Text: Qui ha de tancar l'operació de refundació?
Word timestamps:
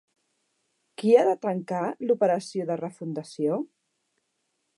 Qui 1.01 1.13
ha 1.19 1.25
de 1.27 1.35
tancar 1.47 1.83
l'operació 2.13 2.67
de 2.71 2.79
refundació? 2.85 3.61